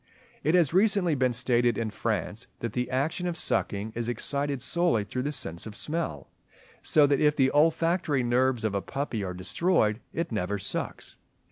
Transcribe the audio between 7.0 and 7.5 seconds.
that if